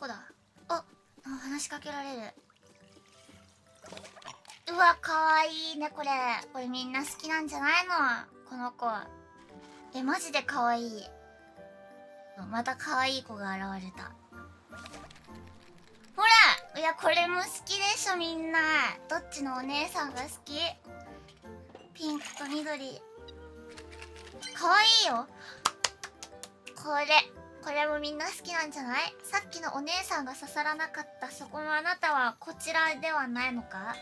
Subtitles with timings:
[0.00, 0.24] 子だ。
[0.68, 0.82] あ
[1.22, 2.20] 話しかけられる。
[4.72, 6.08] うわかわいいねこれ。
[6.54, 7.92] これみんな好きなんじゃないの？
[8.48, 8.86] この子。
[9.94, 11.04] えマジでかわいい。
[12.50, 14.12] また可愛いい子が現れた。
[16.16, 16.22] ほ
[16.74, 18.58] らいやこれも好きでしょみんな。
[19.10, 20.58] どっちのお姉さんが好き？
[21.92, 23.02] ピンクと緑。
[24.54, 25.26] 可愛いよ。
[26.82, 27.06] これ。
[27.62, 29.14] これもみんな好きなんじゃない？
[29.22, 33.94] さっきのお姉さんが刺さらなかったそこのあなたはこちらではないのか？